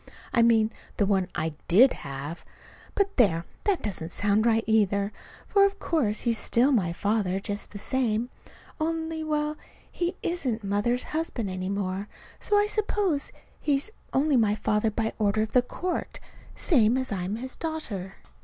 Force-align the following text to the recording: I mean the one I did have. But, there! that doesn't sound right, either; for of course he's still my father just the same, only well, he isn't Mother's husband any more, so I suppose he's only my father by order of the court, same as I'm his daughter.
I 0.33 0.41
mean 0.41 0.71
the 0.97 1.05
one 1.05 1.27
I 1.35 1.53
did 1.67 1.93
have. 1.93 2.43
But, 2.95 3.17
there! 3.17 3.45
that 3.65 3.83
doesn't 3.83 4.11
sound 4.11 4.47
right, 4.47 4.63
either; 4.65 5.13
for 5.45 5.63
of 5.63 5.77
course 5.77 6.21
he's 6.21 6.39
still 6.39 6.71
my 6.71 6.91
father 6.91 7.39
just 7.39 7.69
the 7.69 7.77
same, 7.77 8.31
only 8.79 9.23
well, 9.23 9.57
he 9.91 10.15
isn't 10.23 10.63
Mother's 10.63 11.03
husband 11.03 11.51
any 11.51 11.69
more, 11.69 12.07
so 12.39 12.57
I 12.57 12.65
suppose 12.65 13.31
he's 13.59 13.91
only 14.11 14.37
my 14.37 14.55
father 14.55 14.89
by 14.89 15.13
order 15.19 15.43
of 15.43 15.51
the 15.51 15.61
court, 15.61 16.19
same 16.55 16.97
as 16.97 17.11
I'm 17.11 17.35
his 17.35 17.55
daughter. 17.55 18.15